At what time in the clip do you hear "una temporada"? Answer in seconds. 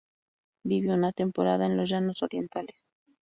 0.95-1.67